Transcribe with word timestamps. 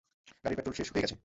গাড়ির 0.43 0.57
পেট্রল 0.57 0.75
শেষ 0.79 0.87
হয়ে 0.91 1.03
গেছে। 1.03 1.15